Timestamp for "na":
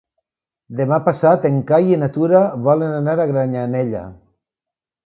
2.05-2.09